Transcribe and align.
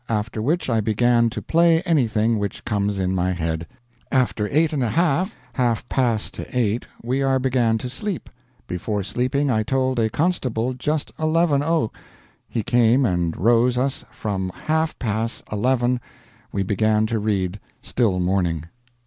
after 0.09 0.41
which 0.41 0.67
I 0.67 0.81
began 0.81 1.29
to 1.29 1.43
play 1.43 1.83
anything 1.83 2.39
which 2.39 2.65
comes 2.65 2.97
in 2.97 3.13
my 3.13 3.33
head. 3.33 3.67
After 4.11 4.47
8 4.49 4.71
1/2, 4.71 5.29
half 5.53 5.87
pass 5.89 6.31
to 6.31 6.57
eight 6.57 6.87
we 7.03 7.21
are 7.21 7.37
began 7.37 7.77
to 7.77 7.87
sleep, 7.87 8.27
before 8.65 9.03
sleeping 9.03 9.51
I 9.51 9.61
told 9.61 9.99
a 9.99 10.09
constable 10.09 10.73
just 10.73 11.11
11 11.19 11.61
o' 11.61 11.91
he 12.49 12.63
came 12.63 13.05
and 13.05 13.37
rose 13.37 13.77
us 13.77 14.03
from 14.11 14.49
half 14.65 14.97
pass 14.97 15.43
eleven 15.51 16.01
we 16.51 16.63
began 16.63 17.05
to 17.05 17.19
read 17.19 17.59
still 17.83 18.19
morning." 18.19 18.63